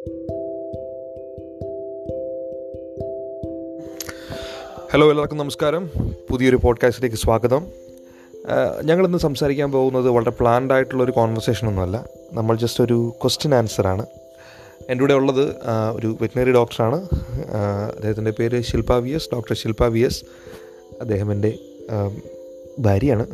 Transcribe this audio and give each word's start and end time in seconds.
Hello 0.00 0.16
എല്ലാവർക്കും 4.92 5.38
നമസ്കാരം. 5.38 5.90
പുതിയൊരു 6.30 6.56
പോഡ്കാസ്റ്റിലേക്ക് 6.56 7.16
സ്വാഗതം. 7.16 7.66
ഞങ്ങളിന്ന് 8.84 9.18
സംസാരിക്കാൻ 9.18 9.72
പോകുന്നത് 9.72 10.08
വളരെ 10.08 10.30
പ്ലാൻഡ് 10.30 10.72
ആയിട്ടുള്ളൊരു 10.72 11.10
കോൺവെർസേഷൻ 11.10 11.68
ഒന്നുമല്ല. 11.68 12.06
നമ്മൾ 12.32 12.56
ജസ്റ്റ് 12.56 12.84
ഒരു 12.84 13.12
ക്വസ്റ്റ്യൻ 13.22 13.54
ആൻസറാണ് 13.54 14.06
എന്റെ 14.88 15.02
കൂടെ 15.02 15.14
ഉള്ളത് 15.14 15.54
ഒരു 15.94 16.16
വെറ്റിനറി 16.20 16.52
ഡോക്ടറാണ് 16.52 17.08
അദ്ദേഹത്തിന്റെ 17.92 18.30
പേര് 18.30 18.60
Shilpa 18.60 18.92
V 18.92 19.10
S 19.10 19.28
doctor 19.32 19.56
Shilpa 19.56 19.84
V 19.84 20.00
S. 20.00 20.24
അദ്ദേഹം 21.00 21.32
എന്റെ 21.32 21.58
ഭാര്യയാണ്. 22.78 23.26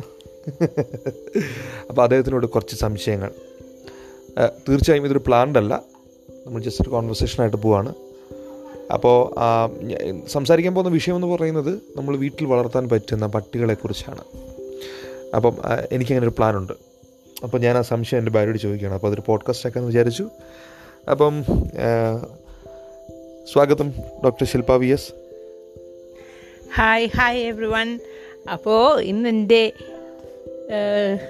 അപ്പോൾ 1.89 2.03
അദ്ദേഹത്തിനോട് 2.03 2.45
കുറച്ച് 2.45 2.75
സംശയങ്ങൾ. 2.75 3.31
തീർച്ചയായും 4.69 5.05
ഇതൊരു 5.05 5.21
പ്ലാൻഡ് 5.27 5.57
അല്ല. 5.57 5.96
നമ്മൾ 6.47 6.61
ജസ്റ്റ് 6.65 6.81
ഒരു 6.83 6.89
കോൺവെർസേഷനായിട്ട് 6.89 7.57
പോവാണ്. 7.57 7.93
അപ്പോൾ 8.93 9.17
സംസാരിക്കാൻ 10.27 10.73
പോകുന്ന 10.75 10.91
വിഷയം 10.93 11.15
എന്ന് 11.15 11.27
പറയുന്നത് 11.27 11.73
നമ്മൾ 11.95 12.17
വീട്ടിൽ 12.17 12.45
വളർത്താൻ 12.51 12.89
പറ്റുന്ന 12.89 13.25
പട്ടികളെക്കുറിച്ചാണ്. 13.27 14.23
അപ്പം 15.35 15.55
എനിക്കങ്ങനെ 15.91 16.27
ഒരു 16.27 16.33
പ്ലാനുണ്ട്. 16.37 16.73
അപ്പോൾ 17.43 17.57
ഞാൻ 17.65 17.77
ആ 17.77 17.81
സംശയം 17.81 18.19
എന്റെ 18.19 18.31
ഭാര്യയോട് 18.31 18.57
ചോദിക്കുകയാണ്. 18.57 18.95
അപ്പോൾ 18.95 19.07
അതൊരു 19.07 19.23
പോഡ്കാസ്റ്റ് 19.25 19.67
ആക്കാമെന്ന് 19.69 19.91
വിചാരിച്ചു. 19.91 20.25
അപ്പം 21.11 21.33
സ്വാഗതം 23.51 23.89
doctor 24.23 24.45
Shilpa 24.45 24.71
V 24.71 24.87
S 24.87 25.11
hi 26.75 27.09
hi 27.17 27.41
everyone 27.65 27.89
അപ്പോൾ 28.53 29.01
ഇന്ന് 29.11 29.29
എന്റെ 29.29 29.61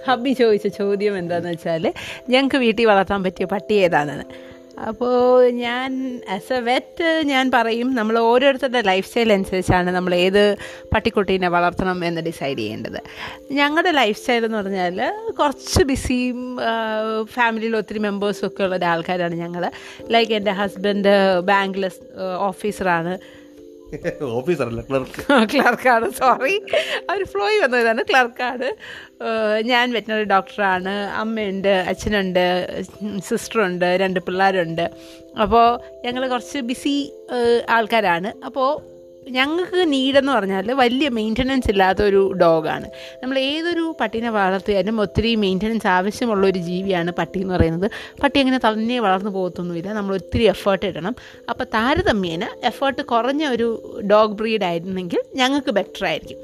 ഹബി 0.07 0.31
ചോദിച്ച 0.33 0.67
ചോദ്യം 0.77 1.17
എന്താണെന്ന് 1.17 1.51
വെച്ചാൽ 1.51 1.83
ഞങ്ങൾക്ക് 2.29 2.55
വീട്ടിൽ 2.55 2.85
വളർത്താൻ 2.85 3.23
പറ്റിയ 3.23 3.45
പട്ടി 3.45 3.73
ഏതാണെന്ന്. 3.73 4.23
അപ്പോൾ 4.77 5.13
ഞാൻ 5.59 5.91
ആസ് 6.29 6.53
എ 6.53 6.59
വെറ്റ് 6.59 7.07
ഞാൻ 7.25 7.45
പറയും 7.51 7.95
നമ്മൾ 7.95 8.15
ഓരോരുത്തരുടെ 8.29 8.81
ലൈഫ് 8.81 9.07
സ്റ്റൈൽ 9.07 9.33
അനുസരിച്ചാണ് 9.33 9.89
നമ്മൾ 9.91 10.13
ഏത് 10.15 10.41
പട്ടിക്കുട്ടീനെ 10.93 11.47
വളർത്തണം 11.47 12.05
എന്ന് 12.05 12.21
ഡിസൈഡ് 12.21 12.59
ചെയ്യേണ്ടത്. 12.59 12.99
ഞങ്ങളുടെ 13.51 13.91
ലൈഫ് 13.91 14.19
സ്റ്റൈൽ 14.19 14.45
എന്ന് 14.45 14.57
പറഞ്ഞാൽ 14.57 14.99
കുറച്ച് 15.39 15.83
ബിസിയും 15.83 16.41
ഫാമിലിയിൽ 17.33 17.75
ഒത്തിരി 17.81 17.99
മെമ്പേഴ്സും 17.99 18.47
ഒക്കെ 18.47 18.63
ഉള്ള 18.63 18.79
ആൾക്കാരാണ് 18.85 19.35
ഞങ്ങൾ 19.35 19.65
ലൈക്ക് 20.09 20.33
എന്റെ 20.33 20.51
ഹസ്ബൻഡ് 20.51 21.15
ബാങ്കിൽ 21.51 21.85
ഓഫീസറാണ് 22.49 23.15
ഓഫീസറല്ല 24.39 24.81
ക്ലർക്ക് 24.89 25.21
ക്ലർക്കാണ് 25.53 26.07
സോറി 26.19 26.55
അവർ 27.09 27.21
ഫ്ലോയി 27.33 27.57
വന്നതാണ് 27.63 28.01
ക്ലർക്കാണ് 28.09 28.69
ഞാൻ 29.71 29.85
വെറ്റിനറി 29.95 30.27
ഡോക്ടറാണ് 30.33 30.95
അമ്മയുണ്ട് 31.21 31.73
അച്ഛനുണ്ട് 31.91 32.45
സിസ്റ്ററുണ്ട് 33.29 33.89
രണ്ട് 34.03 34.19
പിള്ളേരുണ്ട്. 34.27 34.85
അപ്പോൾ 35.43 35.67
ഞങ്ങൾ 36.05 36.23
കുറച്ച് 36.33 36.59
ബിസി 36.71 36.95
ആൾക്കാരാണ്. 37.77 38.31
അപ്പോൾ 38.49 38.69
ഞങ്ങൾക്ക് 39.29 39.93
നീഡെന്ന് 39.93 40.31
പറഞ്ഞാൽ 40.31 40.71
വലിയ 40.71 41.09
മെയിന്റനൻസ് 41.09 41.69
ഇല്ലാത്ത 41.69 42.01
ഒരു 42.01 42.31
ഡോഗാണ് 42.41 42.87
നമ്മൾ 43.23 43.39
ഏതൊരു 43.39 43.95
പട്ടീനെ 44.01 44.29
വളർത്തിയാലും 44.29 45.01
ഒത്തിരി 45.01 45.35
മെയിന്റനൻസ് 45.35 45.87
ആവശ്യമുള്ള 45.87 46.47
ഒരു 46.47 46.59
ജീവിയാണ് 46.59 47.11
പട്ടി 47.11 47.39
എന്ന് 47.39 47.53
പറയുന്നത്. 47.53 47.91
പട്ടി 48.23 48.39
അങ്ങനെ 48.39 48.59
തന്നെ 48.67 48.99
വളർന്നു 48.99 49.29
പോകത്തൊന്നുമില്ല. 49.29 49.93
നമ്മൾ 49.93 50.15
ഒത്തിരി 50.15 50.43
എഫേർട്ട് 50.43 50.85
ഇടണം. 50.85 51.15
അപ്പോൾ 51.49 51.63
താരതമ്യേന 51.63 52.47
എഫേർട്ട് 52.63 53.01
കുറഞ്ഞ 53.01 53.45
ഒരു 53.47 53.99
ഡോഗ് 54.11 54.33
ബ്രീഡ് 54.33 54.63
ആയിരുന്നെങ്കിൽ 54.63 55.21
ഞങ്ങൾക്ക് 55.35 55.71
ബെറ്റർ 55.71 56.05
ആയിരിക്കും. 56.05 56.37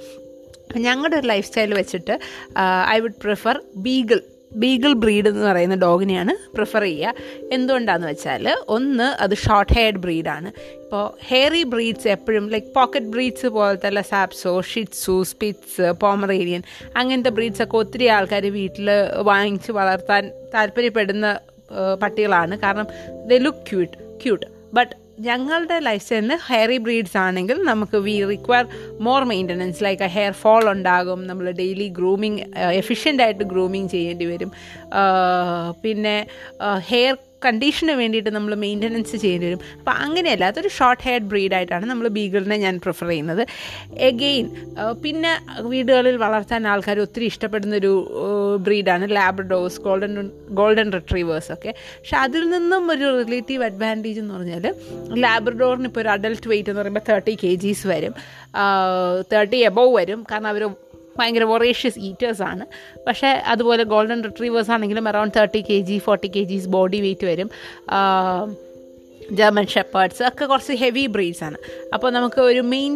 ഞങ്ങളുടെ 0.77 1.15
ഒരു 1.15 1.27
ലൈഫ് 1.27 1.47
സ്റ്റൈൽ 1.47 1.73
വെച്ചിട്ട് 1.73 2.19
I 2.89 2.99
would 2.99 3.19
prefer 3.23 3.61
beagle 3.75 4.21
beagle 4.55 4.93
breed 4.93 5.27
എന്ന് 5.27 5.47
പറയുന്ന 5.47 5.75
ഡോഗിനെയാണ് 5.75 6.55
പ്രിഫർ 6.55 6.81
ചെയ്യുക. 6.81 7.13
എന്തുകൊണ്ടാണെന്ന് 7.51 8.07
വെച്ചാൽ 8.07 8.55
ഒന്ന് 8.67 9.03
അത് 9.03 9.35
ഷോർട്ട് 9.35 9.73
ഹെയർഡ് 9.73 9.97
ബ്രീഡാണ് 9.97 10.51
ഇപ്പോൾ 10.83 11.13
ഹെയറി 11.27 11.63
ബ്രീഡ്സ് 11.63 12.07
എപ്പോഴും 12.07 12.49
ലൈക്ക് 12.49 12.67
പോക്കറ്റ് 12.67 13.05
ബ്രീഡ്സ് 13.05 13.45
പോലത്തെ 13.45 14.01
സാപ്സോ 14.01 14.61
ഷിറ്റ്സു 14.61 15.23
സ്പിറ്റ്സ് 15.23 15.91
പോമറേനിയൻ 16.01 16.63
അങ്ങനത്തെ 16.97 17.29
ബ്രീഡ്സൊക്കെ 17.29 17.77
ഒത്തിരി 17.77 18.07
ആൾക്കാർ 18.07 18.45
വീട്ടിൽ 18.45 18.89
വാങ്ങിച്ച് 19.21 19.71
വളർത്താൻ 19.71 20.31
താല്പര്യപ്പെടുന്ന 20.53 21.39
പട്ടികളാണ്. 22.01 22.59
കാരണം 22.59 22.87
the 23.27 23.33
look 23.33 23.57
cute 23.57 23.97
cute 24.23 24.45
but 24.73 25.02
ഞങ്ങളുടെ 25.17 25.77
ലൈഫ് 25.79 26.03
സ്റ്റൈലിന് 26.03 26.37
ഹെയറി 26.47 26.77
ബ്രീഡ്സ് 26.77 27.17
ആണെങ്കിൽ 27.17 27.57
നമുക്ക് 27.63 27.97
we 27.97 28.15
require 28.31 28.65
more 29.07 29.21
maintenance 29.23 29.83
like 29.83 30.09
hair 30.15 30.31
fall 30.31 30.63
ഉണ്ടാകും 30.71 31.27
നമ്മൾ 31.27 31.45
ഡെയിലി 31.51 31.87
ഗ്രൂമിങ് 31.99 32.39
എഫിഷ്യന്റ് 32.81 33.23
ആയിട്ട് 33.23 33.43
ഗ്രൂമിങ് 33.43 33.89
ചെയ്യേണ്ടി 33.89 34.25
വരും. 34.25 34.51
പിന്നെ 35.83 36.15
ഹെയർ 36.89 37.13
കണ്ടീഷന് 37.45 37.93
വേണ്ടിയിട്ട് 38.01 38.31
നമ്മൾ 38.37 38.53
മെയിന്റനൻസ് 38.65 39.15
ചെയ്യേണ്ടി 39.23 39.47
വരും. 39.49 39.61
അപ്പോൾ 39.79 39.95
അങ്ങനെയല്ല 40.05 40.45
അതൊരു 40.51 40.71
ഷോർട്ട് 40.77 41.03
ഹെയർ 41.07 41.21
ബ്രീഡായിട്ടാണ് 41.33 41.85
നമ്മൾ 41.91 42.07
ബീഗിളിനെ 42.17 42.57
ഞാൻ 42.65 42.75
പ്രിഫർ 42.85 43.07
ചെയ്യുന്നത്. 43.13 43.43
എഗെയിൻ 44.09 44.45
പിന്നെ 45.03 45.33
വീടുകളിൽ 45.71 46.17
വളർത്താൻ 46.25 46.61
ആൾക്കാർ 46.73 46.99
ഒത്തിരി 47.05 47.27
ഇഷ്ടപ്പെടുന്നൊരു 47.33 47.93
ബ്രീഡാണ് 48.67 49.07
ലാബ്രഡോസ് 49.17 49.79
ഗോൾഡൻ 49.87 50.13
ഗോൾഡൻ 50.61 50.87
റിട്രീവേഴ്സ് 50.97 51.51
ഒക്കെ. 51.57 51.73
പക്ഷെ 51.99 52.17
അതിൽ 52.25 52.43
നിന്നും 52.55 52.83
ഒരു 52.95 53.07
റിലേറ്റീവ് 53.23 53.63
അഡ്വാന്റേജ് 53.69 54.21
എന്ന് 54.23 54.33
പറഞ്ഞാൽ 54.37 54.65
ലാബ്രഡോറിന് 55.25 55.89
ഇപ്പോൾ 55.91 56.03
ഒരു 56.05 56.11
അഡൽട്ട് 56.15 56.47
വെയിറ്റ് 56.53 56.71
എന്ന് 56.73 56.81
പറയുമ്പോൾ 56.81 57.05
തേർട്ടി 57.11 57.35
കെ 57.43 57.51
ജീസ് 57.65 57.85
വരും 57.93 58.15
തേർട്ടി 59.33 59.59
എബോവ് 59.69 59.93
വരും. 59.99 60.19
കാരണം 60.31 60.49
അവർ 60.53 60.63
ഭയങ്കര 61.19 61.45
വൊറേഷ്യസ് 61.53 61.99
ഈറ്റേഴ്സാണ് 62.09 62.65
പക്ഷേ 63.07 63.31
അതുപോലെ 63.53 63.85
ഗോൾഡൻ 63.93 64.21
റിട്രീവേഴ്സ് 64.29 64.71
ആണെങ്കിലും 64.77 65.07
around 65.13 65.35
thirty 65.39 65.61
K 65.71 65.79
G 65.89 65.97
forty 66.09 66.29
K 66.35 66.43
Gs 66.51 66.69
body 66.77 67.01
weight 67.07 67.27
വരും 67.31 67.49
ജർമ്മൻ 69.39 69.65
ഷെപ്പേർഡ്സ് 69.73 70.21
ഒക്കെ 70.27 70.45
കുറച്ച് 70.45 70.73
ഹെവി 70.81 71.03
ബ്രീഡ്സ് 71.13 71.43
ആണ്. 71.47 71.57
അപ്പോൾ 71.95 72.09
നമുക്ക് 72.15 72.39
ഒരു 72.49 72.61
മെയിൻ 72.71 72.93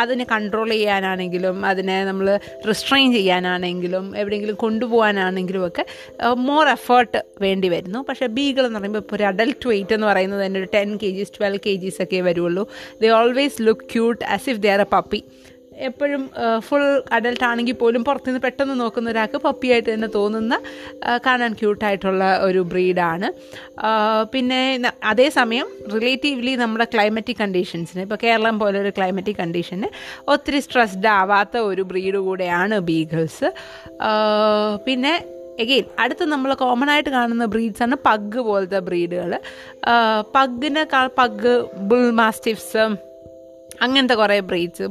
അതിനെ 0.00 0.24
കൺട്രോൾ 0.32 0.68
ചെയ്യാനാണെങ്കിലും 0.74 1.56
അതിനെ 1.70 1.96
നമ്മൾ 2.08 2.26
റിസ്ട്രെയിൻ 2.70 3.08
ചെയ്യാനാണെങ്കിലും 3.16 4.04
എവിടെയെങ്കിലും 4.22 4.56
കൊണ്ടുപോകാനാണെങ്കിലും 4.64 5.62
ഒക്കെ 5.68 5.84
മോർ 6.48 6.68
എഫേർട്ട് 6.76 7.20
വേണ്ടി 7.44 7.70
വരുന്നു. 7.74 8.00
പക്ഷേ 8.08 8.28
ബീഗൾ 8.38 8.64
എന്ന് 8.68 8.78
പറയുമ്പോൾ 8.78 9.02
ഇപ്പോൾ 9.04 9.18
ഒരു 9.18 9.26
അഡൽട്ട് 9.30 9.66
വെയിറ്റ് 9.72 9.96
എന്ന് 9.98 10.08
പറയുന്നത് 10.10 10.42
തന്നെ 10.46 10.60
ഒരു 10.62 10.70
ten 10.76 10.90
K 11.02 11.10
Gs 11.18 11.34
twelve 11.38 11.62
K 11.66 11.74
Gs 11.84 12.00
ഒക്കെ 12.06 12.20
വരുള്ളൂ. 12.28 12.64
They 13.02 13.10
always 13.20 13.58
look 13.68 13.88
cute 13.94 14.22
as 14.36 14.48
if 14.54 14.62
they 14.66 14.72
are 14.76 14.82
a 14.86 14.88
puppy 14.96 15.22
എപ്പോഴും 15.80 16.22
ഫുൾ 16.60 16.84
അഡൽട്ട് 17.12 17.44
ആണെങ്കിൽ 17.44 17.72
പോലും 17.72 18.04
പുറത്തുനിന്ന് 18.04 18.42
പെട്ടെന്ന് 18.42 18.74
നോക്കുന്ന 18.80 19.10
ഒരാൾക്ക് 19.10 19.38
പപ്പിയായിട്ട് 19.38 19.88
തന്നെ 19.92 20.08
തോന്നുന്ന 20.14 20.54
കാണാൻ 21.26 21.52
ക്യൂട്ടായിട്ടുള്ള 21.52 22.24
ഒരു 22.38 22.60
ബ്രീഡാണ് 22.60 23.28
പിന്നെ 24.32 24.60
അതേസമയം 25.04 25.68
റിലേറ്റീവ്ലി 25.92 26.54
നമ്മുടെ 26.54 26.86
ക്ലൈമറ്റിക് 26.94 27.36
കണ്ടീഷൻസിന് 27.36 28.02
ഇപ്പോൾ 28.02 28.20
കേരളം 28.22 28.58
പോലെ 28.58 28.78
ഒരു 28.80 28.92
ക്ലൈമറ്റിക് 28.96 29.36
കണ്ടീഷന് 29.36 29.90
ഒത്തിരി 30.28 30.60
സ്ട്രെസ്ഡ് 30.60 31.10
ആവാത്ത 31.14 31.56
ഒരു 31.64 31.82
ബ്രീഡ് 31.82 32.20
കൂടെയാണ് 32.20 32.78
ബീഗിൾസ് 32.84 33.50
പിന്നെ 34.84 35.14
എഗെയിൻ 35.60 35.86
അടുത്ത് 35.98 36.24
നമ്മൾ 36.24 36.50
കോമൺ 36.54 36.90
ആയിട്ട് 36.90 37.10
കാണുന്ന 37.10 37.44
ബ്രീഡ്സാണ് 37.44 37.96
പഗ് 38.06 38.40
പോലത്തെ 38.40 38.78
ബ്രീഡുകൾ 38.78 39.32
പഗ്ഗിനെ 40.34 40.84
പഗ് 41.18 41.54
ബുൾ 41.80 42.04
മാസ്റ്റിഫ്സ് 42.12 42.84
അങ്ങനത്തെ 43.84 44.16
കുറേ 44.20 44.36
ബ്രീഡ്സ് 44.50 44.86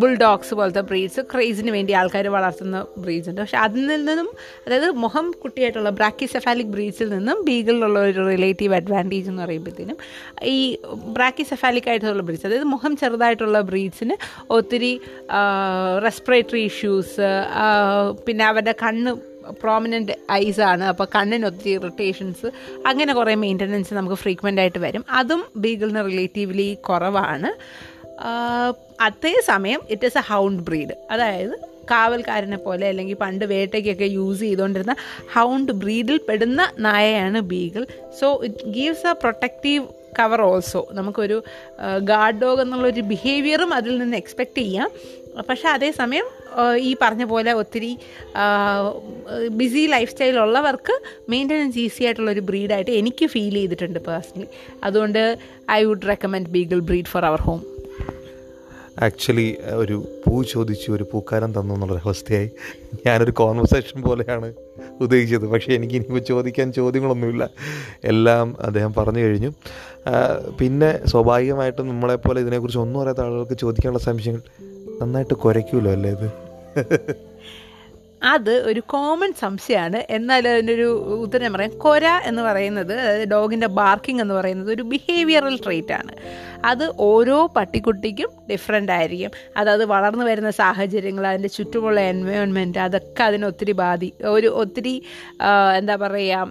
ബുൾഡോഗ്സ് 0.00 0.52
പോലത്തെ 0.58 0.82
ബ്രീഡ്സ് 0.90 1.22
ക്രേസിന് 1.32 1.72
വേണ്ടി 1.76 1.92
ആൾക്കാർ 2.00 2.26
വളർത്തുന്ന 2.36 2.78
ബ്രീഡ്സ് 3.04 3.28
ഉണ്ട്. 3.30 3.40
പക്ഷെ 3.44 3.58
അതിൽ 3.66 3.86
നിന്നും 3.92 4.28
അതായത് 4.66 4.88
മുഖം 5.04 5.26
കുട്ടിയായിട്ടുള്ള 5.42 5.92
ബ്രാക്കിസെഫാലിക് 6.00 6.72
ബ്രീഡ്സിൽ 6.76 7.10
നിന്നും 7.16 7.38
ബീഗിളിലുള്ള 7.48 8.00
ഒരു 8.08 8.22
റിലേറ്റീവ് 8.32 8.74
അഡ്വാന്റേജ് 8.80 9.28
എന്ന് 9.32 9.42
പറയുമ്പോഴത്തേനും 9.44 9.98
ഈ 10.54 10.58
ബ്രാക്കിസെഫാലിക് 11.18 11.90
ആയിട്ടുള്ള 11.92 12.24
ബ്രീഡ്സ് 12.28 12.48
അതായത് 12.48 12.68
മുഖം 12.74 12.94
ചെറുതായിട്ടുള്ള 13.02 13.60
ബ്രീഡ്സിന് 13.70 14.16
ഒത്തിരി 14.58 14.92
റെസ്പിറേറ്ററി 16.08 16.64
ഇഷ്യൂസ് 16.72 17.28
പിന്നെ 18.26 18.44
അവരുടെ 18.50 18.74
കണ്ണ് 18.82 19.12
പ്രോമിനന്റ് 19.62 20.14
ഐസ് 20.32 20.62
ആണ്. 20.72 20.84
അപ്പോൾ 20.90 21.06
കണ്ണിന് 21.14 21.46
ഒത്തിരി 21.48 21.72
ഇറിറ്റേഷൻസ് 21.78 22.48
അങ്ങനെ 22.90 23.12
കുറേ 23.18 23.34
മെയിന്റനൻസ് 23.42 23.92
നമുക്ക് 23.98 24.16
ഫ്രീക്വന്റ് 24.22 24.60
ആയിട്ട് 24.62 24.80
വരും. 24.84 25.02
അതും 25.20 25.42
ബീഗിളിന് 25.64 26.02
റിലേറ്റീവ്ലി 26.10 26.68
കുറവാണ്. 26.88 27.50
അതേസമയം 29.00 29.80
it 29.90 30.06
is 30.06 30.18
a 30.18 30.20
hound 30.20 30.62
breed 30.62 30.94
അതായത് 31.10 31.54
കാവൽക്കാരനെ 31.90 32.56
പോലെ 32.56 32.88
അല്ലെങ്കിൽ 32.88 33.16
പണ്ട് 33.16 33.44
വേട്ടയ്ക്കൊക്കെ 33.44 34.04
യൂസ് 34.04 34.40
ചെയ്തുകൊണ്ടിരുന്ന 34.40 34.96
ഹൗണ്ട് 35.34 35.72
ബ്രീഡിൽ 35.72 36.20
പെടുന്ന 36.28 36.72
നായയാണ് 36.78 37.40
beagle 37.40 37.86
so 38.20 38.44
it 38.44 38.70
gives 38.70 39.06
a 39.06 39.12
protective 39.12 39.84
cover 40.18 40.40
also 40.40 40.88
നമുക്കൊരു 40.92 41.42
ഗാർഡ് 42.00 42.40
ഡോഗ് 42.40 42.60
എന്നുള്ളൊരു 42.60 43.00
ബിഹേവിയറും 43.00 43.74
അതിൽ 43.74 43.98
നിന്ന് 43.98 44.16
എക്സ്പെക്റ്റ് 44.16 44.60
ചെയ്യാം. 44.60 44.90
പക്ഷേ 45.48 45.68
അതേസമയം 45.68 46.26
ഈ 46.76 46.96
പറഞ്ഞ 47.02 47.24
പോലെ 47.24 47.52
ഒത്തിരി 47.52 47.98
ബിസി 49.48 49.86
ലൈഫ് 49.86 50.10
സ്റ്റൈൽ 50.10 50.38
ഉള്ളവർക്ക് 50.38 51.02
മെയിന്റനൻസ് 51.28 51.78
ഈസി 51.78 52.04
ആയിട്ടുള്ള 52.04 52.30
ഒരു 52.30 52.40
ബ്രീഡായിട്ട് 52.40 52.90
എനിക്ക് 52.90 53.26
ഫീൽ 53.26 53.54
ചെയ്തിട്ടുണ്ട് 53.54 53.98
പേഴ്സണലി 53.98 54.48
അതുകൊണ്ട് 54.84 55.38
I 55.70 55.84
would 55.84 56.08
recommend 56.08 56.48
beagle 56.48 56.80
breed 56.80 57.06
for 57.06 57.24
our 57.24 57.40
home 57.40 57.73
actually 59.02 59.56
ഒരു 59.72 60.04
പൂ 60.26 60.42
ചോദിച്ചു 60.42 60.92
ഒരു 60.92 61.06
പൂക്കാരം 61.12 61.60
തന്നു 61.60 61.74
എന്നുള്ളൊരവസ്ഥയായി 61.74 62.50
ഞാനൊരു 63.06 63.30
കോൺവെർസേഷൻ 63.30 64.02
പോലെയാണ് 64.02 64.54
ഉദ്ദേശിച്ചത്. 65.00 65.46
പക്ഷേ 65.46 65.74
എനിക്ക് 65.74 65.94
ഇനി 65.94 66.18
ചോദിക്കാൻ 66.18 66.72
ചോദ്യങ്ങളൊന്നുമില്ല. 66.72 67.50
എല്ലാം 68.04 68.56
അദ്ദേഹം 68.60 68.94
പറഞ്ഞു 68.94 69.20
കഴിഞ്ഞു. 69.20 69.52
പിന്നെ 70.60 71.06
സ്വാഭാവികമായിട്ടും 71.06 71.88
നമ്മളെപ്പോലെ 71.88 72.40
ഇതിനെക്കുറിച്ച് 72.40 72.78
ഒന്നും 72.78 73.00
അറിയാത്ത 73.00 73.20
ആളുകൾക്ക് 73.20 73.58
ചോദിക്കാനുള്ള 73.58 74.04
സംശയങ്ങൾ 74.04 74.42
നന്നായിട്ട് 75.00 75.34
കുരയ്ക്കുമല്ലോ 75.34 75.92
അല്ലേ 75.92 76.10
ഇത്? 76.10 76.30
അത് 78.22 78.50
ഒരു 78.50 78.80
കോമൺ 78.80 79.32
സംശയമാണ്. 79.40 80.02
എന്നാൽ 80.10 80.48
അതിനൊരു 80.48 80.88
ഉത്തരം 81.22 81.52
പറയാം. 81.52 81.78
കൊര 81.78 82.04
എന്ന് 82.04 82.42
പറയുന്നത് 82.42 82.92
അതായത് 82.92 83.28
ഡോഗിന്റെ 83.28 83.66
ബാർക്കിംഗ് 83.66 84.22
എന്ന് 84.22 84.34
പറയുന്നത് 84.34 84.70
ഒരു 84.70 84.82
ബിഹേവിയറൽ 84.82 85.58
ട്രേറ്റ് 85.66 85.92
ആണ്. 85.92 86.12
അത് 86.64 86.84
ഓരോ 87.08 87.38
പട്ടിക്കുട്ടിക്കും 87.56 88.30
ഡിഫറെന്റ് 88.50 88.92
ആയിരിക്കും. 88.92 89.30
അതത് 89.56 89.84
വളർന്നു 89.84 90.24
വരുന്ന 90.24 90.50
സാഹചര്യങ്ങൾ 90.50 91.26
അതിന്റെ 91.26 91.48
ചുറ്റുമുള്ള 91.48 92.00
എൻവയോൺമെന്റ് 92.12 92.78
അതൊക്കെ 92.78 93.22
അതിനെ 93.22 93.46
ഒത്തിരി 93.46 93.72
ബാധി 93.72 94.10
ഒരു 94.34 94.48
ഒത്തിരി 94.62 94.94
എന്താ 95.78 95.96
പറയുക 95.96 96.48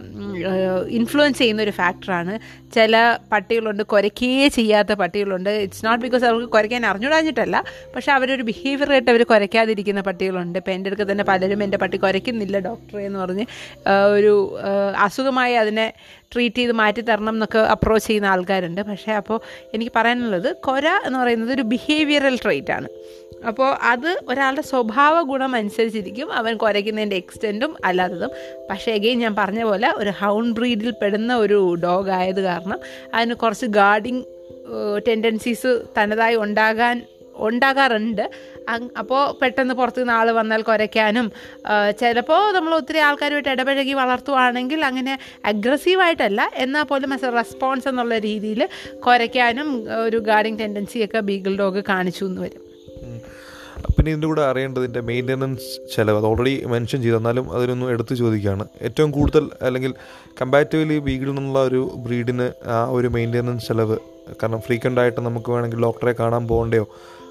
ഇൻഫ്ലുവൻസ് 1.00 1.39
ചെയ്യുന്ന 1.39 1.62
ഒരു 1.62 1.74
ഫാക്ടറാണ് 1.80 2.33
ചില 2.75 3.18
പട്ടികളുണ്ട് 3.31 3.83
കുരയ്ക്കേ 3.83 4.48
ചെയ്യാത്ത 4.48 4.92
പട്ടികളുണ്ട്. 4.94 5.50
ഇറ്റ്സ് 5.65 5.86
നോട്ട് 5.86 6.04
ബിക്കോസ് 6.04 6.25
അവർക്ക് 6.25 6.50
കുരയ്ക്കാൻ 6.50 6.86
അറിഞ്ഞുകൂടാഞ്ഞിട്ടല്ല 6.86 7.57
പക്ഷെ 7.95 8.12
അവരൊരു 8.12 8.44
ബിഹേവിയറായിട്ട് 8.44 9.12
അവർ 9.12 9.24
കുരയ്ക്കാതിരിക്കുന്ന 9.24 10.01
പട്ടികളുണ്ട്. 10.01 10.57
ഇപ്പം 10.60 10.74
എന്റെ 10.74 10.89
അടുത്ത് 10.89 11.12
തന്നെ 11.12 11.24
പലരും 11.24 11.63
എന്റെ 11.63 11.77
പട്ടി 11.77 11.98
കുരയ്ക്കുന്നില്ല 11.98 12.60
ഡോക്ടറെ 12.60 13.04
എന്ന് 13.06 13.19
പറഞ്ഞ് 13.19 13.45
ഒരു 14.18 14.33
അസുഖമായി 14.98 15.54
അതിനെ 15.54 15.88
ട്രീറ്റ് 16.34 16.56
ചെയ്ത് 16.56 16.72
മാറ്റി 16.72 17.02
തരണം 17.02 17.30
എന്നൊക്കെ 17.30 17.60
അപ്രോച്ച് 17.60 18.08
ചെയ്യുന്ന 18.08 18.28
ആൾക്കാരുണ്ട്. 18.28 18.82
പക്ഷേ 18.82 19.12
അപ്പോൾ 19.12 19.40
എനിക്ക് 19.74 19.92
പറയാനുള്ളത് 19.96 20.56
കൊര 20.56 20.88
എന്ന് 21.06 21.20
പറയുന്നത് 21.20 21.54
ഒരു 21.54 21.62
ബിഹേവിയറൽ 21.62 22.36
ട്രേറ്റ് 22.44 22.72
ആണ്. 22.72 22.88
അപ്പോൾ 23.48 23.70
അത് 23.84 24.20
ഒരാളുടെ 24.28 24.62
സ്വഭാവ 24.62 25.22
ഗുണം 25.22 25.56
അനുസരിച്ചിരിക്കും. 25.56 26.34
അവൻ 26.34 26.58
കുരയ്ക്കുന്നതിന്റെ 26.58 27.16
എക്സ്റ്റെന്റും 27.16 27.76
അല്ലാത്തതും. 27.86 28.30
പക്ഷേ 28.70 28.92
എഗെയിൻ 28.92 29.20
ഞാൻ 29.20 29.36
പറഞ്ഞ 29.36 29.64
പോലെ 29.64 29.92
ഒരു 29.96 30.10
ഹൗൺ 30.10 30.52
ബ്രീഡിൽ 30.52 30.94
പെടുന്ന 31.02 31.36
ഒരു 31.36 31.76
ഡോഗ് 31.84 32.10
ആയത് 32.10 32.42
കാരണം 32.42 32.80
അതിന് 33.14 33.34
കുറച്ച് 33.34 33.66
ഗാർഡിങ് 33.66 34.24
ടെൻഡൻസീസ് 35.08 35.82
തനതായി 35.98 36.36
ഉണ്ടാകാൻ 36.36 37.02
ഉണ്ടാകാറുണ്ട്. 37.36 38.30
അപ്പോൾ 38.98 39.38
പെട്ടെന്ന് 39.42 39.74
പുറത്ത് 39.74 40.00
നിന്ന് 40.00 40.13
ആൾ 40.13 40.31
വന്നാൽ 40.31 40.62
കുരയ്ക്കാനും 40.62 41.31
ചിലപ്പോൾ 42.00 42.51
നമ്മൾ 42.54 42.75
ഒത്തിരി 42.75 42.98
ആൾക്കാരുമായിട്ട് 42.98 43.50
ഇടപഴകി 43.50 43.94
വളർത്തുവാണെങ്കിൽ 43.94 44.86
അങ്ങനെ 44.86 45.19
അഗ്രസീവായിട്ടല്ല 45.45 46.51
എന്നാൽ 46.56 46.83
പോലും 46.83 47.13
ആസ് 47.13 47.24
റെസ്പോൺസ് 47.24 47.88
എന്നുള്ള 47.88 48.19
രീതിയിൽ 48.19 48.69
കുരയ്ക്കാനും 49.07 49.88
ഒരു 50.06 50.18
ഗാർഡിങ് 50.18 50.60
ടെൻഡൻസിയൊക്കെ 50.60 51.19
ബീഗിൾ 51.19 51.57
ഡോഗ് 51.57 51.83
കാണിച്ചു 51.89 52.25
എന്ന് 52.25 52.42
വരും. 52.42 52.62
പിന്നെ 53.98 54.10
ഇതിന്റെ 54.12 54.27
കൂടെ 54.27 54.42
അറിയേണ്ടതിന്റെ 54.42 55.01
മെയിന്റനൻസ് 55.01 55.95
ചിലവ്. 55.95 56.18
അത് 56.18 56.25
ഓൾറെഡി 56.25 56.63
മെൻഷൻ 56.65 57.01
ചെയ്തു. 57.01 57.15
എന്നാലും 57.15 57.54
അതിനൊന്നും 57.54 57.89
എടുത്തു 57.89 58.13
ചോദിക്കുകയാണ്. 58.13 58.68
ഏറ്റവും 58.81 59.12
കൂടുതൽ 59.12 59.50
അല്ലെങ്കിൽ 59.62 59.94
കമ്പാരിറ്റീവ്ലി 60.42 60.98
ബീഗിൾ 61.00 61.30
എന്നുള്ള 61.30 61.60
ഒരു 61.60 61.92
ബ്രീഡിന് 62.06 62.51
ആ 62.65 62.86
ഒരു 62.89 63.07
മെയിന്റനൻസ് 63.07 63.68
ചിലവ്. 63.68 63.98
കാരണം 64.42 64.62
ഫ്രീക്വന്റ് 64.62 65.01
ആയിട്ട് 65.01 65.21
നമുക്ക് 65.21 65.51
വേണമെങ്കിൽ 65.51 65.81
ഡോക്ടറെ 65.81 66.15
കാണാൻ 66.19 66.48
പോകേണ്ടയോ? 66.48 66.88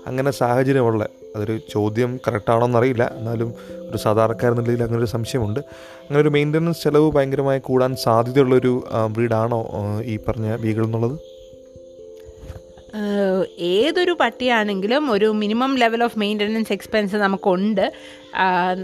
അങ്ങനെ 0.06 0.31
സാഹചര്യമുള്ള 0.31 1.05
അതൊരു 1.37 1.58
ചോദ്യം 1.73 2.20
കറക്റ്റാണോ 2.29 2.67
എന്നറിയില്ല 2.67 3.12
എന്നാലും 3.19 3.55
ഒരു 3.90 3.96
സാധാരണക്കാരൻ 3.96 4.56
നിലയിൽ 4.56 4.82
അങ്ങനെ 4.82 4.99
ഒരു 4.99 5.11
സംശയമുണ്ട്. 5.11 5.61
അങ്ങനെ 6.00 6.20
ഒരു 6.20 6.29
മെയിന്റനൻസ് 6.29 6.82
ചിലവ് 6.82 7.12
ഭയങ്കരമായി 7.12 7.58
കൂടാൻ 7.58 7.96
സാധ്യതയുള്ളൊരു 7.96 8.84
ബ്രീഡാണോ 9.11 9.61
ഈ 10.05 10.17
പറഞ്ഞ 10.17 10.56
ബീഗിൾ 10.56 10.84
എന്നുള്ളത്? 10.84 11.17
ഏതൊരു 13.58 14.17
പട്ടിയാണെങ്കിലും 14.20 15.12
ഒരു 15.12 15.29
minimum 15.32 15.76
level 15.79 16.05
of 16.05 16.19
maintenance 16.19 16.73
expense 16.73 17.17
നമുക്കുണ്ട്. 17.17 17.93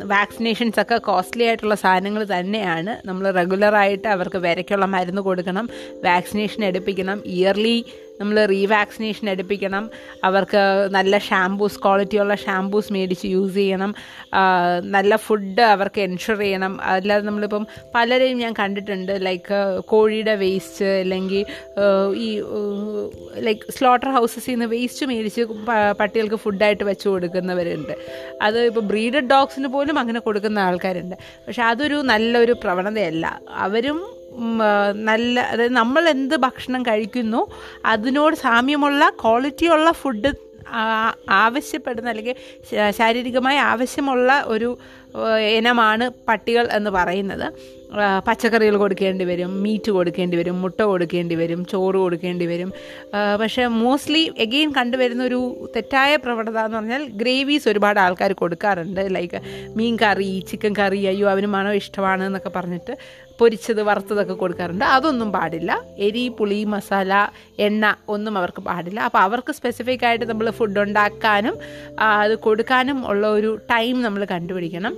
വാക്സിനേഷൻസ് 0.04 0.80
ഒക്കെ 0.80 0.96
കോസ്റ്റ്ലി 0.96 1.44
ആയിട്ടുള്ള 1.44 1.74
സാധനങ്ങൾ 1.74 2.24
തന്നെയാണ്. 2.24 3.08
നമ്മൾ 3.08 3.30
റെഗുലറായിട്ട് 3.30 4.08
അവർക്ക് 4.08 4.38
വിരയ്ക്കുള്ള 4.38 4.86
മരുന്ന് 4.86 5.22
കൊടുക്കണം 5.22 5.68
വാക്സിനേഷൻ 6.04 6.64
എടുപ്പിക്കണം 6.64 7.20
ഇയർലി 7.26 7.84
നമ്മൾ 8.20 8.37
റീവാക്സിനേഷൻ 8.53 9.31
എടുപ്പിക്കണം. 9.31 9.85
അവർക്ക് 10.25 10.62
നല്ല 10.97 11.19
ഷാംപൂസ് 11.29 11.79
ക്വാളിറ്റിയുള്ള 11.85 12.35
ഷാംപൂസ് 12.44 12.93
മേടിച്ച് 12.93 13.26
യൂസ് 13.35 13.55
ചെയ്യണം. 13.55 13.94
നല്ല 14.97 15.17
ഫുഡ് 15.26 15.65
അവർക്ക് 15.75 16.00
എൻഷുർ 16.00 16.38
ചെയ്യണം. 16.38 16.75
അല്ലാതെ 16.94 17.25
നമ്മളിപ്പം 17.29 17.67
പലരെയും 17.94 18.38
ഞാൻ 18.44 18.53
കണ്ടിട്ടുണ്ട് 18.61 19.12
ലൈക്ക് 19.26 19.59
കോഴിയുടെ 19.93 20.35
വേസ്റ്റ് 20.44 20.85
അല്ലെങ്കിൽ 21.03 21.44
ഈ 22.26 22.29
ലൈക്ക് 23.47 23.73
സ്ലോട്ടർ 23.79 24.11
ഹൗസസിൽ 24.19 24.53
നിന്ന് 24.53 24.69
വേസ്റ്റ് 24.76 25.06
മേടിച്ച് 25.06 25.43
പട്ടികൾക്ക് 26.00 26.41
ഫുഡായിട്ട് 26.44 26.85
വെച്ച് 26.85 27.09
കൊടുക്കുന്നവരുണ്ട്. 27.09 27.94
അത് 28.43 28.61
ഇപ്പോൾ 28.70 28.87
ബ്രീഡഡ് 28.93 29.31
ഡോഗ്സിന് 29.35 29.69
പോലും 29.69 29.99
അങ്ങനെ 29.99 30.20
കൊടുക്കുന്ന 30.20 30.59
ആൾക്കാരുണ്ട്. 30.59 31.17
പക്ഷെ 31.47 31.62
അതൊരു 31.62 31.99
നല്ലൊരു 32.12 32.56
പ്രവണതയല്ല. 32.62 33.26
അവരും 33.67 33.99
നല്ല 35.08 35.40
അതായത് 35.40 35.72
നമ്മൾ 35.72 36.08
എന്ത് 36.08 36.36
ഭക്ഷണം 36.36 36.82
കഴിക്കുന്നു 36.82 37.40
അതിനോട് 37.84 38.36
സാമ്യമുള്ള 38.36 39.10
ക്വാളിറ്റിയുള്ള 39.22 39.90
ഫുഡ് 39.92 40.32
ആവശ്യപ്പെടുന്ന 41.44 42.08
അല്ലെങ്കിൽ 42.08 42.36
ശാരീരികമായി 42.96 43.58
ആവശ്യമുള്ള 43.58 44.44
ഒരു 44.46 44.78
ഇനമാണ് 45.58 46.10
പട്ടികൾ 46.28 46.69
എന്ന് 46.72 46.90
പറയുന്നത്. 46.90 47.77
പച്ചക്കറികൾ 48.26 48.75
കൊടുക്കേണ്ടി 48.82 49.25
വരും 49.29 49.52
മീറ്റ് 49.64 49.90
കൊടുക്കേണ്ടി 49.96 50.37
വരും 50.40 50.56
മുട്ട 50.62 50.81
കൊടുക്കേണ്ടി 50.90 51.37
വരും 51.43 51.61
ചോറ് 51.73 51.99
കൊടുക്കേണ്ടി 52.05 52.46
വരും. 52.50 52.70
പക്ഷേ 53.43 53.64
മോസ്റ്റ്ലി 53.82 54.23
എഗെയിൻ 54.44 54.70
കണ്ടുവരുന്ന 54.79 55.23
ഒരു 55.31 55.40
തെറ്റായ 55.76 56.17
പ്രവണത 56.25 56.58
എന്ന് 56.67 56.79
പറഞ്ഞാൽ 56.79 57.05
ഗ്രേവീസ് 57.23 57.69
ഒരുപാട് 57.73 58.00
ആൾക്കാർ 58.06 58.32
കൊടുക്കാറുണ്ട്. 58.43 59.00
ലൈക്ക് 59.17 59.40
മീൻ 59.79 59.94
കറി 60.02 60.31
ചിക്കൻ 60.50 60.75
കറി 60.81 61.00
അയ്യോ 61.12 61.29
അവന് 61.35 61.50
മണം 61.56 61.79
ഇഷ്ടമാണ് 61.82 62.25
എന്നൊക്കെ 62.29 62.52
പറഞ്ഞിട്ട് 62.58 62.94
പൊരിച്ചത് 63.40 63.81
വറുത്തതൊക്കെ 63.88 64.34
കൊടുക്കാറുണ്ട്. 64.43 64.84
അതൊന്നും 64.94 65.29
പാടില്ല. 65.34 65.73
എരി 66.06 66.25
പുളി 66.38 66.58
മസാല 66.73 67.12
എണ്ണ 67.67 67.94
ഒന്നും 68.14 68.34
അവർക്ക് 68.41 68.62
പാടില്ല. 68.69 69.00
അപ്പോൾ 69.08 69.20
അവർക്ക് 69.26 69.52
സ്പെസിഫിക് 69.58 70.05
ആയിട്ട് 70.08 70.26
നമ്മൾ 70.31 70.49
ഫുഡ് 70.58 70.81
ഉണ്ടാക്കാനും 70.84 71.56
അത് 72.08 72.34
കൊടുക്കാനും 72.46 73.00
ഉള്ള 73.12 73.25
ഒരു 73.38 73.52
ടൈം 73.73 73.96
നമ്മൾ 74.06 74.25
കണ്ടുപിടിക്കണം. 74.34 74.94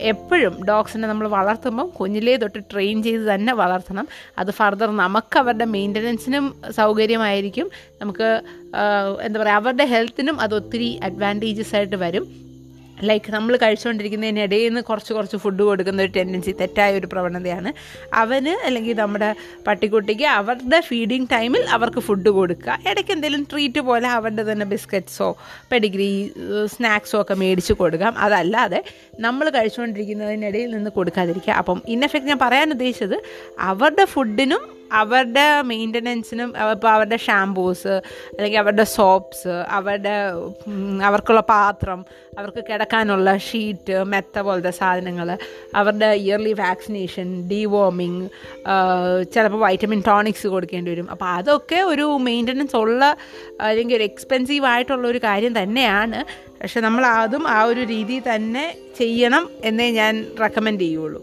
എപ്പോഴും 0.00 0.64
ഡോഗ്സിനെ 0.64 1.08
നമ്മൾ 1.08 1.28
വളർത്തുമ്പം 1.28 1.88
കുഞ്ഞിലേ 1.88 2.36
തൊട്ട് 2.36 2.58
ട്രെയിൻ 2.72 3.02
ചെയ്ത് 3.02 3.22
തന്നെ 3.22 3.54
വളർത്തണം. 3.54 4.08
അത് 4.38 4.50
ഫർദർ 4.50 4.90
നമുക്ക് 4.96 5.38
അവരുടെ 5.38 5.64
മെയിന്റനൻസിനും 5.64 6.54
സൗകര്യമായിരിക്കും. 6.70 7.70
നമുക്ക് 8.00 8.42
എന്താ 9.22 9.40
പറയുക 9.40 9.54
അവരുടെ 9.54 9.84
ഹെൽത്തിനും 9.84 10.40
അത് 10.40 10.54
ഒത്തിരി 10.54 11.00
അഡ്വാന്റേജസ് 11.04 11.74
ആയിട്ട് 11.74 11.96
വരും. 11.96 12.49
ലൈക്ക് 13.08 13.32
നമ്മൾ 13.32 13.56
കഴിച്ചുകൊണ്ടിരിക്കുന്നതിനിടയിൽ 13.56 14.68
നിന്ന് 14.68 14.80
കുറച്ച് 14.80 15.12
കുറച്ച് 15.12 15.36
ഫുഡ് 15.36 15.62
കൊടുക്കുന്ന 15.62 16.02
ഒരു 16.02 16.12
ടെൻഡൻസി 16.16 16.54
തെറ്റായ 16.60 16.98
ഒരു 16.98 17.08
പ്രവണതയാണ്. 17.12 17.72
അവന് 18.14 18.66
അല്ലെങ്കിൽ 18.66 18.96
നമ്മുടെ 18.96 19.34
പട്ടിക്കുട്ടിക്ക് 19.66 20.24
അവരുടെ 20.24 20.80
ഫീഡിങ് 20.80 21.26
ടൈമിൽ 21.32 21.62
അവർക്ക് 21.76 22.00
ഫുഡ് 22.00 22.28
കൊടുക്കുക. 22.28 22.78
ഇടയ്ക്ക് 22.90 23.10
എന്തെങ്കിലും 23.10 23.46
ട്രീറ്റ് 23.52 23.80
പോലെ 23.80 24.08
അവരുടെ 24.08 24.52
തന്നെ 24.52 24.66
ബിസ്ക്കറ്റ്സോ 24.66 25.36
പെഡിഗ്രി 25.72 26.10
സ്നാക്സോ 26.74 27.20
ഒക്കെ 27.20 27.34
മേടിച്ച് 27.34 27.72
കൊടുക്കാം. 27.72 28.18
അതല്ലാതെ 28.18 28.82
നമ്മൾ 29.20 29.48
കഴിച്ചുകൊണ്ടിരിക്കുന്നതിനിടയിൽ 29.50 30.70
നിന്ന് 30.70 30.90
കൊടുക്കാതിരിക്കുക. 30.90 31.52
അപ്പം 31.52 31.82
ഇൻ 31.88 32.04
എഫക്റ്റ് 32.04 32.26
ഞാൻ 32.26 32.38
പറയാൻ 32.42 32.70
ഉദ്ദേശിച്ചത് 32.70 33.16
അവരുടെ 33.60 34.04
ഫുഡിനും 34.04 34.79
അവരുടെ 34.90 35.62
മെയിന്റനൻസിനും 35.62 36.54
ഇപ്പോൾ 36.72 36.88
അവരുടെ 36.88 37.16
ഷാംപൂസ് 37.16 37.94
അല്ലെങ്കിൽ 38.36 38.58
അവരുടെ 38.58 38.84
സോപ്സ് 38.84 39.48
അവരുടെ 39.48 40.14
അവർക്കുള്ള 41.08 41.40
പാത്രം 41.40 42.04
അവർക്ക് 42.38 42.64
കിടക്കാനുള്ള 42.68 43.36
ഷീറ്റ് 43.36 44.04
മെത്ത 44.04 44.38
പോലത്തെ 44.38 44.70
സാധനങ്ങൾ 44.70 45.38
അവരുടെ 45.74 46.06
ഇയർലി 46.06 46.52
വാക്സിനേഷൻ 46.52 47.48
ഡീവോമിങ് 47.48 48.28
ചിലപ്പോൾ 49.34 49.58
വൈറ്റമിൻ 49.58 50.02
ടോണിക്സ് 50.06 50.46
കൊടുക്കേണ്ടി 50.46 50.90
വരും. 50.90 51.10
അപ്പോൾ 51.10 51.28
അതൊക്കെ 51.38 51.80
ഒരു 51.92 52.18
മെയിന്റനൻസ് 52.28 52.76
ഉള്ള 52.76 53.16
അല്ലെങ്കിൽ 53.60 53.96
ഒരു 53.96 54.02
എക്സ്പെൻസീവ് 54.02 54.66
ആയിട്ടുള്ള 54.66 55.08
ഒരു 55.08 55.18
കാര്യം 55.18 55.62
തന്നെയാണ്. 55.62 56.24
പക്ഷെ 56.62 56.80
നമ്മൾ 56.80 57.06
അതും 57.06 57.48
ആ 57.48 57.62
ഒരു 57.62 57.80
രീതി 57.80 58.22
തന്നെ 58.34 58.76
ചെയ്യണം 58.98 59.50
എന്നേ 59.64 59.90
ഞാൻ 59.90 60.26
റെക്കമെൻഡ് 60.40 60.80
ചെയ്യുള്ളൂ. 60.80 61.22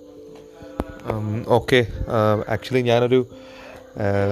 ഓക്കെ. 1.48 1.88
ആക്ച്വലി 2.50 2.82
ഞാനൊരു 2.82 3.20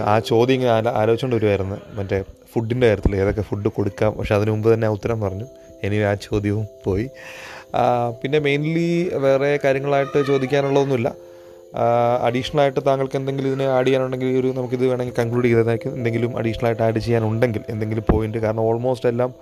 ആ, 0.08 0.20
ചോദ്യം 0.20 0.56
ഇങ്ങനെ 0.56 0.72
ആലോ 0.72 0.92
ആലോചിച്ചുകൊണ്ട് 0.92 1.36
വരുമായിരുന്നു 1.36 1.76
മറ്റേ 1.94 2.24
ഫുഡിന്റെ 2.54 2.88
കാര്യത്തിൽ 2.88 3.16
ഏതൊക്കെ 3.16 3.42
ഫുഡ് 3.42 3.68
കൊടുക്കാം. 3.68 4.18
പക്ഷെ 4.18 4.36
അതിനു 4.36 4.52
മുമ്പ് 4.52 4.74
തന്നെ 4.74 4.88
ഉത്തരം 4.88 5.22
പറഞ്ഞു. 5.22 5.46
ഇനി 5.84 5.96
ആ 5.96 6.14
ചോദ്യവും 6.14 6.66
പോയി. 6.84 7.10
പിന്നെ 8.22 8.40
മെയിൻലി 8.40 9.12
വേറെ 9.14 9.60
കാര്യങ്ങളായിട്ട് 9.64 10.28
ചോദിക്കാനുള്ളതൊന്നുമില്ല. 10.28 11.16
അഡീഷണൽ 12.22 12.62
ആയിട്ട് 12.62 12.80
താങ്കൾക്ക് 12.86 13.16
എന്തെങ്കിലും 13.16 13.48
ഇതിന് 13.48 13.64
ആഡ് 13.64 13.88
ചെയ്യാനുണ്ടെങ്കിൽ 13.88 14.40
ഒരു 14.40 14.48
നമുക്കിത് 14.48 14.88
വേണമെങ്കിൽ 14.88 15.16
കൺക്ലൂഡ് 15.20 15.46
ചെയ്തതായിരിക്കും 15.46 15.96
എന്തെങ്കിലും 15.96 16.38
അഡീഷണൽ 16.38 16.66
ആയിട്ട് 16.66 16.84
ആഡ് 16.84 17.00
ചെയ്യാനുണ്ടെങ്കിൽ 17.00 17.62
എന്തെങ്കിലും 17.70 18.04
പോയിന്റ് 18.12 18.38
കാരണം 18.38 18.62
ഓൾമോസ്റ്റ് 18.62 19.10
എല്ലാം 19.10 19.34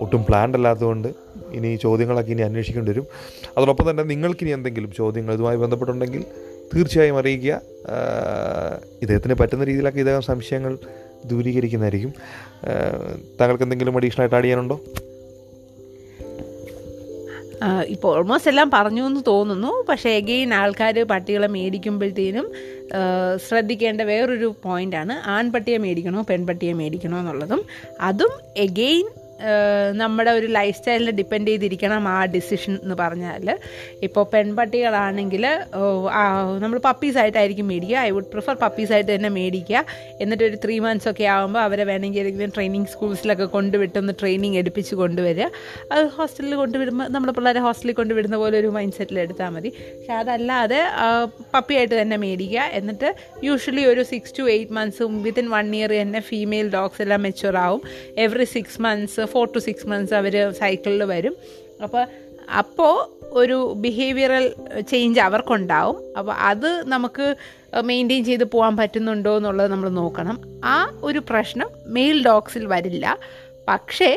ഒട്ടും 0.00 0.24
പ്ലാൻഡ് 0.24 0.56
അല്ലാത്തതുകൊണ്ട് 0.56 1.08
ഇനി 1.52 1.76
ചോദ്യങ്ങളൊക്കെ 1.76 2.32
ഇനി 2.32 2.42
അന്വേഷിക്കേണ്ടി 2.42 2.90
വരും. 2.90 3.06
അതോടൊപ്പം 3.56 3.90
തന്നെ 3.90 4.02
നിങ്ങൾക്കിനി 4.02 4.50
എന്തെങ്കിലും 4.50 4.92
ചോദ്യങ്ങൾ 4.92 5.34
ഇതുമായി 5.34 5.56
ബന്ധപ്പെട്ടുണ്ടെങ്കിൽ 5.56 6.24
തീർച്ചയായും 6.74 7.18
അറിയിക്കുക. 7.18 7.60
ഇദ്ദേഹത്തിന് 9.02 9.34
പറ്റുന്ന 9.34 9.64
രീതിയിലൊക്കെ 9.64 9.98
ഇദ്ദേഹം 9.98 10.22
സംശയങ്ങൾ 10.22 10.78
ദൂരീകരിക്കുന്നതായിരിക്കും. 11.24 12.12
താങ്കൾക്ക് 13.40 13.64
എന്തെങ്കിലും 13.64 13.96
അഡീഷണൽ 13.96 14.20
ആയിട്ട് 14.20 14.36
ആഡ് 14.36 14.44
ചെയ്യാനുണ്ടോ? 14.44 14.80
ഇപ്പോൾ 17.86 18.16
ഓൾമോസ്റ്റ് 18.16 18.50
എല്ലാം 18.50 18.70
പറഞ്ഞു 18.74 19.02
എന്ന് 19.06 19.20
തോന്നുന്നു. 19.26 19.84
പക്ഷേ 19.88 20.10
എഗെയിൻ 20.10 20.54
ആൾക്കാർ 20.54 21.02
പട്ടികളെ 21.02 21.46
മേടിക്കുമ്പോഴത്തേനും 21.46 22.50
ശ്രദ്ധിക്കേണ്ട 23.48 24.00
വേറൊരു 24.02 24.54
പോയിന്റാണ് 24.62 25.28
ആൺപട്ടിയെ 25.28 25.78
മേടിക്കണോ 25.78 26.22
പെൺപട്ടിയെ 26.30 26.72
മേടിക്കണോ 26.72 27.18
എന്നുള്ളതും. 27.18 27.62
അതും 28.00 28.32
എഗെയിൻ 28.56 29.06
നമ്മുടെ 30.00 30.30
ഒരു 30.38 30.48
ലൈഫ് 30.56 30.76
സ്റ്റൈലിനെ 30.78 31.12
ഡിപ്പെൻഡ് 31.20 31.48
ചെയ്തിരിക്കണം 31.52 32.04
ആ 32.14 32.18
ഡിസിഷൻ 32.34 32.74
എന്ന് 32.82 32.96
പറഞ്ഞാൽ 33.00 33.44
ഇപ്പോൾ 34.06 34.24
പെൺപട്ടികളാണെങ്കിൽ 34.34 35.44
നമ്മൾ 36.62 36.78
പപ്പീസായിട്ടായിരിക്കും 36.88 37.66
മേടിക്കുക. 37.72 37.98
ഐ 38.06 38.10
വുഡ് 38.16 38.30
പ്രിഫർ 38.34 38.54
പപ്പീസായിട്ട് 38.64 39.10
തന്നെ 39.14 39.30
മേടിക്കുക. 39.38 39.84
എന്നിട്ട് 40.24 40.44
ഒരു 40.48 40.58
ത്രീ 40.64 40.76
മന്ത്സ് 40.86 41.08
ഒക്കെ 41.12 41.26
ആകുമ്പോൾ 41.34 41.62
അവരെ 41.66 41.86
വേണമെങ്കിൽ 41.90 42.22
ഏതെങ്കിലും 42.22 42.52
ട്രെയിനിങ് 42.56 42.90
സ്കൂൾസിലൊക്കെ 42.94 43.48
കൊണ്ടുവിട്ടൊന്ന് 43.56 44.14
ട്രെയിനിങ് 44.20 44.58
എടുപ്പിച്ച് 44.62 44.94
കൊണ്ടുവരിക. 45.02 45.48
അത് 45.92 46.02
ഹോസ്റ്റലിൽ 46.16 46.56
കൊണ്ടുവിടുമ്പോൾ 46.62 47.08
നമ്മുടെ 47.16 47.34
പിള്ളേരെ 47.38 47.62
ഹോസ്റ്റലിൽ 47.66 47.96
കൊണ്ടുവിടുന്ന 48.00 48.38
പോലെ 48.44 48.58
ഒരു 48.62 48.70
മൈൻഡ് 48.78 48.96
സെറ്റിൽ 48.98 49.20
എടുത്താൽ 49.24 49.50
മതി. 49.56 49.72
പക്ഷെ 49.98 50.14
അതല്ലാതെ 50.22 50.80
പപ്പിയായിട്ട് 51.54 51.94
തന്നെ 52.00 52.18
മേടിക്കുക. 52.24 52.64
എന്നിട്ട് 52.80 53.10
യൂഷ്വലി 53.48 53.84
ഒരു 53.92 54.04
സിക്സ് 54.12 54.34
ടു 54.38 54.46
എയ്റ്റ് 54.54 54.74
മന്ത്സും 54.80 55.22
വിത്തിൻ 55.28 55.46
വൺ 55.56 55.68
ഇയർ 55.80 55.92
തന്നെ 56.00 56.22
ഫീമെയിൽ 56.30 56.68
ഡോഗ്സ് 56.76 57.02
എല്ലാം 57.06 57.22
മെച്ചുവർ 57.28 57.58
ആവും. 57.66 57.82
Every 58.26 58.48
six 58.56 58.80
months 58.86 59.25
four 59.34 59.46
to 59.54 59.62
six 59.66 59.88
months 59.92 60.14
അവർ 60.20 60.36
സൈക്കിളിൽ 60.60 61.04
വരും. 61.14 61.36
അപ്പോൾ 61.86 62.04
അപ്പോൾ 62.60 62.94
ഒരു 63.40 63.56
ബിഹേവിയറൽ 63.84 64.44
ചേഞ്ച് 64.90 65.20
അവർക്കുണ്ടാവും. 65.20 65.96
അപ്പോൾ 66.18 66.34
അത് 66.50 66.70
നമുക്ക് 66.94 67.26
മെയിന്റെയിൻ 67.88 68.22
ചെയ്ത് 68.28 68.44
പോകാൻ 68.52 68.74
പറ്റുന്നുണ്ടോ 68.76 69.32
എന്നുള്ളത് 69.38 69.70
നമ്മൾ 69.72 69.88
നോക്കണം. 70.02 70.36
ആ 70.74 70.76
ഒരു 71.08 71.22
പ്രശ്നം 71.30 71.68
മെയിൽ 71.96 72.18
ഡോഗ്സിൽ 72.28 72.64
വരില്ല. 72.74 73.06
പക്ഷേ 73.68 74.08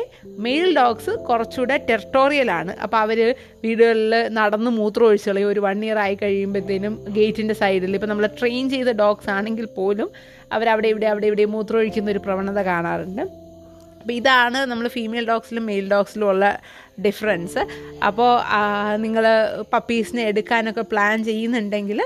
മെയിൽ 0.44 0.66
ഡോഗ്സ് 0.78 1.12
കുറച്ചുകൂടെ 1.28 1.76
ടെറിട്ടോറിയലാണ് 1.88 2.72
അപ്പോൾ 2.84 2.98
അവർ 3.04 3.18
വീടുകളിൽ 3.64 4.12
നടന്ന് 4.36 4.70
മൂത്രം 4.78 5.06
ഒഴിച്ച് 5.06 5.28
കളയും 5.30 5.48
ഒരു 5.52 5.60
വൺ 5.66 5.78
ഇയർ 5.86 5.98
ആയി 6.04 6.16
കഴിയുമ്പോഴത്തേനും 6.22 6.94
ഗേറ്റിന്റെ 7.16 7.54
സൈഡിൽ 7.62 7.94
ഇപ്പോൾ 7.98 8.10
നമ്മൾ 8.12 8.26
ട്രെയിൻ 8.40 8.64
ചെയ്ത 8.74 8.92
ഡോഗ്സ് 9.02 9.30
ആണെങ്കിൽ 9.36 9.66
പോലും 9.78 10.10
അവരവിടെ 10.56 10.88
ഇവിടെ 10.94 11.08
അവിടെ 11.12 11.26
ഇവിടെ 11.32 11.46
മൂത്രം 11.56 11.78
ഒഴിക്കുന്ന 11.80 12.10
ഒരു 12.14 12.22
പ്രവണത 12.26 12.62
കാണാറുണ്ട്. 12.70 13.24
അപ്പോൾ 14.00 14.12
ഇതാണ് 14.12 14.58
നമ്മൾ 14.66 14.88
ഫീമെയിൽ 14.88 15.24
ഡോഗ്സിലും 15.28 15.66
മെയിൽ 15.66 15.86
ഡോഗ്സിലും 15.88 16.28
ഉള്ള 16.28 16.44
ഡിഫറൻസ് 17.06 17.62
അപ്പോൾ 18.08 18.32
നിങ്ങൾ 19.04 19.24
പപ്പീസിനെ 19.72 20.22
എടുക്കാനൊക്കെ 20.22 20.84
പ്ലാൻ 20.92 21.16
ചെയ്യുന്നുണ്ടെങ്കിൽ 21.24 22.00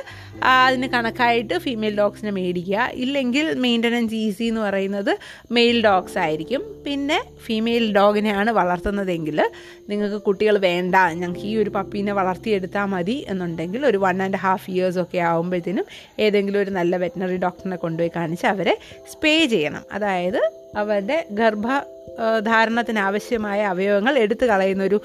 അതിന് 0.53 0.87
കണക്കായിട്ട് 0.95 1.55
ഫീമെയിൽ 1.65 1.95
ഡോഗ്സിനെ 1.99 2.33
മേടിക്കുക. 2.39 2.89
ഇല്ലെങ്കിൽ 3.05 3.47
മെയിന്റനൻസ് 3.65 4.15
ഈസി 4.15 4.45
എന്ന് 4.45 4.61
പറയുന്നത് 4.61 5.13
മെയിൽ 5.57 5.77
ഡോഗ്സ് 5.85 6.19
ആയിരിക്കും. 6.25 6.63
പിന്നെ 6.87 7.19
ഫീമെയിൽ 7.47 7.85
ഡോഗിനെയാണ് 7.99 8.51
വളർത്തുന്നതെങ്കിൽ 8.51 9.39
നിങ്ങൾക്ക് 9.91 10.19
കുട്ടികൾ 10.23 10.57
വേണ്ട 10.69 10.95
ഞങ്ങൾക്ക് 11.21 11.47
ഈ 11.53 11.55
ഒരു 11.63 11.71
പപ്പീനെ 11.71 12.13
വളർത്തിയെടുത്താൽ 12.21 12.87
മതി 12.95 13.17
എന്നുണ്ടെങ്കിൽ 13.29 13.87
ഒരു 13.87 13.99
വൺ 14.07 14.23
ആൻഡ് 14.23 14.41
ഹാഫ് 14.45 14.69
ഇയേഴ്സ് 14.71 15.01
ഒക്കെ 15.05 15.19
ആകുമ്പോഴത്തേനും 15.31 15.87
ഏതെങ്കിലും 16.27 16.61
ഒരു 16.63 16.71
നല്ല 16.71 16.97
വെറ്റിനറി 16.97 17.37
ഡോക്ടറിനെ 17.37 17.77
കൊണ്ടുപോയി 17.77 18.13
കാണിച്ച് 18.17 18.47
അവരെ 18.47 18.77
സ്പേ 19.15 19.35
ചെയ്യണം. 19.47 19.85
അതായത് 19.93 20.41
അവരുടെ 20.77 21.19
ഗർഭ 21.31 21.67
ധാരണത്തിന് 22.51 23.01
ആവശ്യമായ 23.09 23.61
അവയവങ്ങൾ 23.73 24.15
എടുത്തു 24.25 24.45
കളയുന്നൊരു 24.51 24.99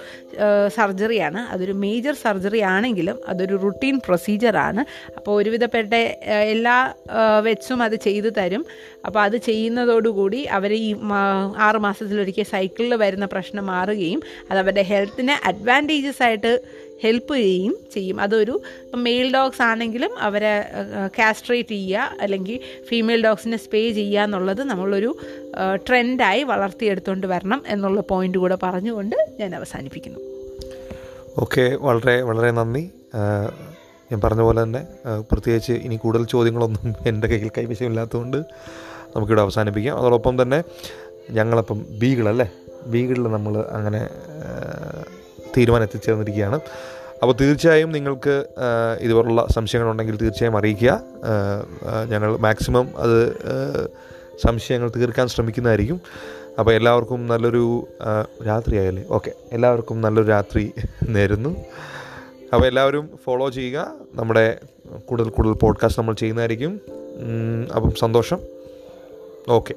സർജറിയാണ്. 0.77 1.41
അതൊരു 1.53 1.75
മേജർ 1.83 2.15
സർജറി 2.25 2.61
ആണെങ്കിലും 2.73 3.17
അതൊരു 3.33 3.55
റുട്ടീൻ 3.65 3.95
പ്രൊസീജിയറാണ് 4.07 4.83
അപ്പോൾ 5.17 5.33
ഒരുവിധപ്പെട്ട 5.41 5.93
എല്ലാ 6.55 6.77
വെച്ചും 7.47 7.81
അത് 7.87 7.97
ചെയ്തു 8.07 8.31
തരും. 8.39 8.65
അപ്പോൾ 9.07 9.21
അത് 9.27 9.37
ചെയ്യുന്നതോടുകൂടി 9.49 10.41
അവർ 10.57 10.71
ഈ 10.85 10.89
ആറുമാസത്തിലൊരിക്കൽ 10.89 11.57
ആറ് 11.67 11.79
മാസത്തിലൊരിക്കൽ 11.85 12.47
സൈക്കിളിൽ 12.53 12.93
വരുന്ന 13.03 13.25
പ്രശ്നം 13.33 13.65
മാറുകയും 13.73 14.21
അത് 14.49 14.59
അവരുടെ 14.63 14.83
ഹെൽത്തിനെ 14.91 15.35
അഡ്വാന്റേജസ് 15.51 16.23
ആയിട്ട് 16.27 16.51
ഹെൽപ്പ് 17.03 17.35
ചെയ്യുകയും 17.35 17.75
ചെയ്യും. 17.93 18.17
അതൊരു 18.21 18.61
മെയിൽ 18.95 19.27
ഡോഗ്സ് 19.33 19.61
ആണെങ്കിലും 19.61 20.13
അവരെ 20.19 20.53
കാസ്ട്രേറ്റ് 21.19 21.69
ചെയ്യുക 21.69 22.17
അല്ലെങ്കിൽ 22.21 22.59
ഫീമെയിൽ 22.89 23.23
ഡോഗ്സിനെ 23.23 23.57
സ്പേ 23.57 23.81
ചെയ്യുക 23.91 24.21
എന്നുള്ളത് 24.21 24.63
നമ്മളൊരു 24.63 25.11
ട്രെൻഡായി 25.87 26.43
വളർത്തിയെടുത്തുകൊണ്ട് 26.43 27.27
വരണം 27.27 27.63
എന്നുള്ള 27.67 28.01
പോയിന്റ് 28.01 28.37
കൂടെ 28.37 28.57
പറഞ്ഞുകൊണ്ട് 28.63 29.15
ഞാൻ 29.39 29.55
അവസാനിപ്പിക്കുന്നു. 29.55 30.19
ഓക്കെ 31.37 31.75
വളരെ 31.75 32.21
വളരെ 32.21 32.51
നന്ദി. 32.51 32.83
ഞാൻ 34.11 34.21
പറഞ്ഞ 34.23 34.41
പോലെ 34.41 34.63
തന്നെ 34.63 34.81
പ്രത്യേകിച്ച് 35.31 35.73
ഇനി 35.73 35.95
കൂടുതൽ 35.95 36.23
ചോദ്യങ്ങളൊന്നും 36.25 36.95
എന്റെ 37.05 37.27
കയ്യിൽ 37.27 37.51
കൈവശമില്ലാത്തതുകൊണ്ട് 37.57 38.37
നമുക്കിവിടെ 39.15 39.41
അവസാനിപ്പിക്കാം. 39.41 39.97
അതോടൊപ്പം 39.97 40.41
തന്നെ 40.41 40.63
ഞങ്ങളപ്പം 41.31 41.85
ബീഗിളല്ലേ? 41.99 42.47
ബീഗിളിൽ 42.85 43.23
നമ്മൾ 43.23 43.53
അങ്ങനെ 43.77 44.01
ആ, 45.49 45.53
തീരുമാനം 45.57 45.83
എത്തിച്ചേർന്നിരിക്കുകയാണ് 45.83 46.59
അപ്പോൾ 47.21 47.33
തീർച്ചയായും 47.41 47.91
നിങ്ങൾക്ക് 47.91 48.45
ഇതുപോലുള്ള 49.01 49.47
സംശയങ്ങളുണ്ടെങ്കിൽ 49.51 50.17
തീർച്ചയായും 50.17 50.57
അറിയിക്കുക. 50.57 51.01
ഞങ്ങൾ 52.09 52.37
മാക്സിമം 52.37 52.89
അത് 52.97 53.37
സംശയങ്ങൾ 54.47 54.91
തീർക്കാൻ 54.95 55.27
ശ്രമിക്കുന്നതായിരിക്കും. 55.27 56.01
അപ്പോൾ 56.59 56.73
എല്ലാവർക്കും 56.73 57.27
നല്ലൊരു 57.27 57.87
രാത്രി 58.01 58.47
രാത്രിയായല്ലേ 58.47 59.03
ഓക്കെ. 59.09 59.31
എല്ലാവർക്കും 59.51 60.01
നല്ലൊരു 60.01 60.27
രാത്രി 60.27 60.73
നേരുന്നു. 61.09 61.49
അപ്പോൾ 62.53 62.65
എല്ലാവരും 62.65 63.09
ഫോളോ 63.25 63.49
ചെയ്യുക. 63.49 63.91
നമ്മുടെ 64.15 64.59
കൂടുതൽ 65.05 65.29
കൂടുതൽ 65.29 65.53
പോഡ്കാസ്റ്റ് 65.53 66.01
നമ്മൾ 66.01 66.13
ചെയ്യുന്നതായിരിക്കും. 66.13 66.81
അപ്പം 67.75 67.91
സന്തോഷം. 67.91 68.39
ഓക്കെ. 69.49 69.73